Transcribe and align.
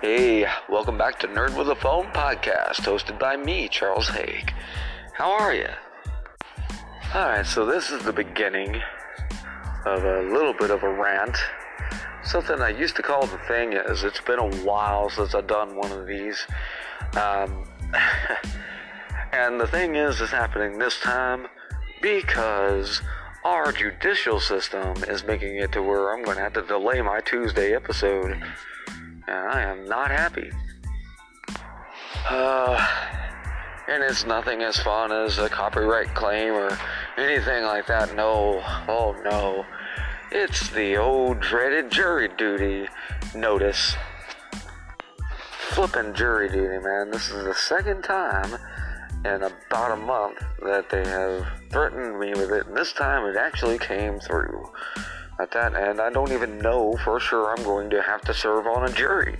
Hey, 0.00 0.46
welcome 0.66 0.96
back 0.96 1.18
to 1.18 1.28
Nerd 1.28 1.54
with 1.58 1.68
a 1.68 1.74
Phone 1.74 2.06
podcast, 2.06 2.76
hosted 2.76 3.18
by 3.18 3.36
me, 3.36 3.68
Charles 3.68 4.08
Haig. 4.08 4.50
How 5.12 5.30
are 5.30 5.52
you? 5.52 5.68
Alright, 7.14 7.44
so 7.44 7.66
this 7.66 7.90
is 7.90 8.02
the 8.02 8.12
beginning 8.14 8.80
of 9.84 10.02
a 10.02 10.22
little 10.22 10.54
bit 10.54 10.70
of 10.70 10.84
a 10.84 10.88
rant. 10.90 11.36
Something 12.24 12.62
I 12.62 12.70
used 12.70 12.96
to 12.96 13.02
call 13.02 13.26
the 13.26 13.36
thing 13.46 13.74
is, 13.74 14.02
it's 14.02 14.22
been 14.22 14.38
a 14.38 14.50
while 14.64 15.10
since 15.10 15.34
I've 15.34 15.46
done 15.46 15.76
one 15.76 15.92
of 15.92 16.06
these. 16.06 16.46
Um, 17.20 17.68
and 19.32 19.60
the 19.60 19.66
thing 19.66 19.96
is, 19.96 20.18
it's 20.22 20.32
happening 20.32 20.78
this 20.78 20.98
time 21.00 21.46
because 22.00 23.02
our 23.44 23.70
judicial 23.70 24.40
system 24.40 25.04
is 25.08 25.24
making 25.24 25.56
it 25.56 25.72
to 25.72 25.82
where 25.82 26.14
I'm 26.14 26.24
going 26.24 26.38
to 26.38 26.42
have 26.42 26.54
to 26.54 26.62
delay 26.62 27.02
my 27.02 27.20
Tuesday 27.20 27.74
episode 27.74 28.42
and 29.30 29.48
I 29.48 29.62
am 29.62 29.86
not 29.86 30.10
happy. 30.10 30.50
Uh, 32.28 32.86
and 33.88 34.02
it's 34.02 34.26
nothing 34.26 34.62
as 34.62 34.76
fun 34.78 35.12
as 35.12 35.38
a 35.38 35.48
copyright 35.48 36.12
claim 36.14 36.52
or 36.52 36.76
anything 37.16 37.64
like 37.64 37.86
that. 37.86 38.14
No, 38.16 38.62
oh 38.88 39.16
no. 39.24 39.64
It's 40.32 40.68
the 40.70 40.96
old 40.96 41.40
dreaded 41.40 41.90
jury 41.90 42.28
duty 42.36 42.88
notice. 43.34 43.94
Flipping 45.70 46.14
jury 46.14 46.48
duty, 46.48 46.84
man. 46.84 47.10
This 47.10 47.30
is 47.30 47.44
the 47.44 47.54
second 47.54 48.02
time 48.02 48.58
in 49.24 49.42
about 49.42 49.92
a 49.92 49.96
month 49.96 50.38
that 50.64 50.88
they 50.90 51.06
have 51.06 51.46
threatened 51.70 52.18
me 52.18 52.30
with 52.30 52.50
it, 52.50 52.66
and 52.66 52.76
this 52.76 52.92
time 52.92 53.26
it 53.26 53.36
actually 53.36 53.78
came 53.78 54.18
through 54.18 54.70
at 55.40 55.52
that 55.52 55.74
end, 55.74 56.00
I 56.00 56.10
don't 56.10 56.32
even 56.32 56.58
know 56.58 56.96
for 57.02 57.18
sure 57.18 57.50
I'm 57.50 57.64
going 57.64 57.88
to 57.90 58.02
have 58.02 58.20
to 58.22 58.34
serve 58.34 58.66
on 58.66 58.88
a 58.88 58.92
jury. 58.92 59.38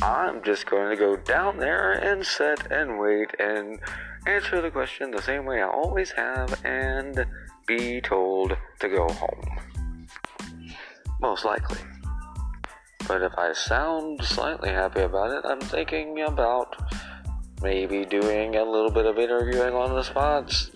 I'm 0.00 0.44
just 0.44 0.66
going 0.66 0.90
to 0.90 0.96
go 0.96 1.16
down 1.16 1.58
there 1.58 1.92
and 1.92 2.24
sit 2.24 2.70
and 2.70 3.00
wait 3.00 3.34
and 3.40 3.80
answer 4.26 4.60
the 4.60 4.70
question 4.70 5.10
the 5.10 5.22
same 5.22 5.44
way 5.44 5.60
I 5.60 5.68
always 5.68 6.12
have 6.12 6.64
and 6.64 7.26
be 7.66 8.00
told 8.00 8.56
to 8.78 8.88
go 8.88 9.08
home. 9.08 9.58
Most 11.20 11.44
likely. 11.44 11.78
But 13.08 13.22
if 13.22 13.32
I 13.36 13.52
sound 13.54 14.22
slightly 14.22 14.68
happy 14.68 15.00
about 15.00 15.32
it, 15.32 15.44
I'm 15.44 15.60
thinking 15.60 16.22
about 16.22 16.76
maybe 17.60 18.04
doing 18.04 18.54
a 18.54 18.62
little 18.62 18.90
bit 18.90 19.06
of 19.06 19.18
interviewing 19.18 19.74
on 19.74 19.94
the 19.94 20.04
spots 20.04 20.70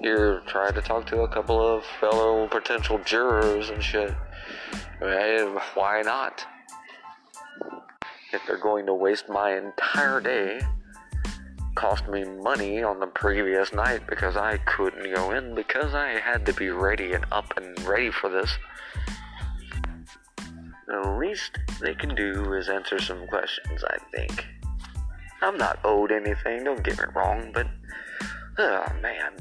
you're 0.00 0.40
trying 0.40 0.74
to 0.74 0.80
talk 0.80 1.06
to 1.06 1.20
a 1.20 1.28
couple 1.28 1.60
of 1.60 1.84
fellow 2.00 2.48
potential 2.48 2.98
jurors 3.04 3.70
and 3.70 3.82
shit. 3.82 4.14
why 5.00 6.02
not? 6.04 6.44
If 8.32 8.42
they're 8.46 8.58
going 8.58 8.86
to 8.86 8.94
waste 8.94 9.28
my 9.28 9.56
entire 9.56 10.20
day, 10.20 10.60
cost 11.74 12.08
me 12.08 12.24
money 12.24 12.82
on 12.82 12.98
the 12.98 13.06
previous 13.06 13.72
night 13.72 14.06
because 14.08 14.36
I 14.36 14.56
couldn't 14.58 15.14
go 15.14 15.30
in 15.32 15.54
because 15.54 15.94
I 15.94 16.18
had 16.20 16.44
to 16.46 16.52
be 16.54 16.70
ready 16.70 17.12
and 17.12 17.24
up 17.30 17.56
and 17.56 17.78
ready 17.86 18.10
for 18.10 18.30
this. 18.30 18.50
The 20.86 21.16
least 21.20 21.58
they 21.80 21.94
can 21.94 22.14
do 22.14 22.52
is 22.54 22.68
answer 22.68 22.98
some 22.98 23.26
questions, 23.26 23.84
I 23.84 23.98
think. 24.14 24.46
I'm 25.42 25.56
not 25.58 25.78
owed 25.84 26.12
anything, 26.12 26.64
don't 26.64 26.82
get 26.82 26.98
me 26.98 27.04
wrong, 27.14 27.50
but 27.52 27.66
oh 28.58 28.86
man, 29.02 29.32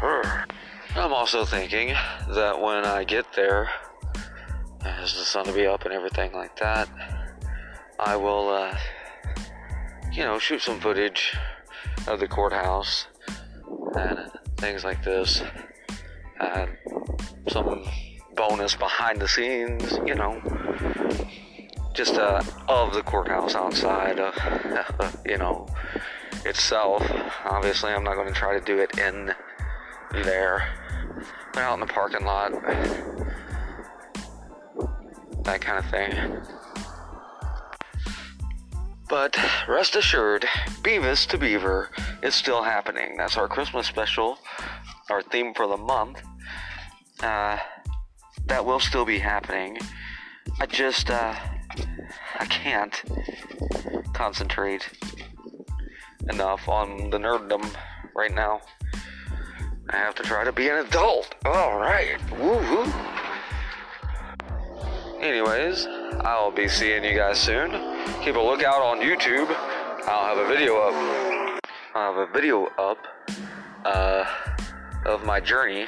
I'm 0.00 1.12
also 1.12 1.44
thinking 1.44 1.88
that 2.30 2.60
when 2.60 2.84
I 2.84 3.04
get 3.04 3.32
there, 3.34 3.70
as 4.84 5.12
the 5.14 5.24
sun 5.24 5.46
will 5.46 5.54
be 5.54 5.66
up 5.66 5.84
and 5.84 5.92
everything 5.92 6.32
like 6.32 6.56
that, 6.56 6.88
I 7.98 8.16
will, 8.16 8.48
uh, 8.48 8.76
you 10.12 10.22
know, 10.22 10.38
shoot 10.38 10.60
some 10.60 10.80
footage 10.80 11.36
of 12.06 12.20
the 12.20 12.28
courthouse 12.28 13.06
and 13.94 14.30
things 14.58 14.84
like 14.84 15.02
this. 15.02 15.42
And 16.40 16.76
some 17.48 17.84
bonus 18.36 18.76
behind 18.76 19.20
the 19.20 19.28
scenes, 19.28 19.98
you 20.06 20.14
know, 20.14 20.40
just 21.94 22.14
uh, 22.14 22.42
of 22.68 22.94
the 22.94 23.02
courthouse 23.02 23.54
outside, 23.54 24.20
uh, 24.20 24.32
you 25.26 25.38
know, 25.38 25.66
itself. 26.44 27.02
Obviously, 27.44 27.92
I'm 27.92 28.04
not 28.04 28.14
going 28.14 28.28
to 28.28 28.34
try 28.34 28.58
to 28.58 28.64
do 28.64 28.78
it 28.78 28.98
in 28.98 29.34
there, 30.12 30.68
out 31.56 31.74
in 31.74 31.80
the 31.80 31.86
parking 31.86 32.24
lot, 32.24 32.52
that 35.44 35.60
kind 35.60 35.78
of 35.78 35.90
thing. 35.90 36.42
But 39.08 39.38
rest 39.66 39.96
assured, 39.96 40.44
Beavis 40.82 41.26
to 41.28 41.38
Beaver 41.38 41.88
is 42.22 42.34
still 42.34 42.62
happening. 42.62 43.16
That's 43.16 43.36
our 43.38 43.48
Christmas 43.48 43.86
special, 43.86 44.38
our 45.08 45.22
theme 45.22 45.54
for 45.54 45.66
the 45.66 45.78
month. 45.78 46.22
Uh, 47.20 47.58
that 48.46 48.64
will 48.64 48.80
still 48.80 49.04
be 49.04 49.18
happening. 49.18 49.78
I 50.60 50.66
just, 50.66 51.10
uh, 51.10 51.34
I 52.38 52.44
can't 52.46 53.02
concentrate 54.12 54.88
enough 56.28 56.68
on 56.68 57.10
the 57.10 57.18
nerddom 57.18 57.74
right 58.14 58.34
now. 58.34 58.60
I 59.90 59.96
have 59.96 60.14
to 60.16 60.22
try 60.22 60.44
to 60.44 60.52
be 60.52 60.68
an 60.68 60.86
adult. 60.86 61.34
All 61.46 61.78
right. 61.78 62.18
Woohoo. 62.30 62.86
Anyways, 65.20 65.86
I'll 66.20 66.50
be 66.50 66.68
seeing 66.68 67.02
you 67.04 67.14
guys 67.14 67.38
soon. 67.38 67.70
Keep 68.22 68.36
a 68.36 68.40
lookout 68.40 68.82
on 68.82 68.98
YouTube. 68.98 69.48
I'll 70.06 70.36
have 70.36 70.38
a 70.38 70.46
video 70.46 70.76
up. 70.76 70.94
I'll 71.94 72.14
have 72.14 72.28
a 72.28 72.32
video 72.32 72.66
up 72.78 72.98
uh, 73.84 74.24
of 75.06 75.24
my 75.24 75.40
journey. 75.40 75.86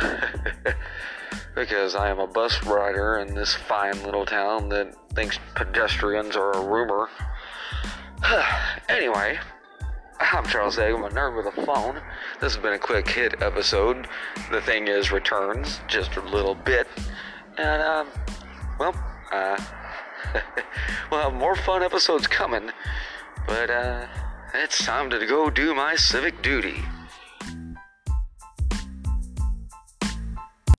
because 1.54 1.94
I 1.94 2.08
am 2.08 2.20
a 2.20 2.26
bus 2.26 2.64
rider 2.64 3.18
in 3.18 3.34
this 3.34 3.54
fine 3.54 4.02
little 4.04 4.24
town 4.24 4.68
that 4.70 4.94
thinks 5.14 5.38
pedestrians 5.54 6.36
are 6.36 6.52
a 6.52 6.64
rumor. 6.64 7.08
anyway. 8.88 9.38
I'm 10.20 10.44
Charles 10.44 10.78
I'm 10.78 11.02
a 11.02 11.08
nerd 11.08 11.34
with 11.34 11.46
a 11.46 11.64
phone. 11.64 11.94
This 12.40 12.54
has 12.54 12.62
been 12.62 12.74
a 12.74 12.78
quick 12.78 13.08
hit 13.08 13.42
episode. 13.42 14.06
The 14.50 14.60
thing 14.60 14.86
is, 14.86 15.10
returns 15.10 15.80
just 15.88 16.16
a 16.16 16.20
little 16.20 16.54
bit. 16.54 16.86
And, 17.56 17.82
um, 17.82 18.08
well, 18.78 18.94
uh, 19.32 19.58
we'll 21.10 21.20
have 21.22 21.32
more 21.32 21.56
fun 21.56 21.82
episodes 21.82 22.26
coming. 22.26 22.70
But, 23.46 23.70
uh, 23.70 24.06
it's 24.52 24.84
time 24.84 25.08
to 25.08 25.26
go 25.26 25.48
do 25.48 25.74
my 25.74 25.96
civic 25.96 26.42
duty. 26.42 26.82